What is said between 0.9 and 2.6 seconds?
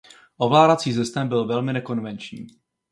systém byl velmi nekonvenční.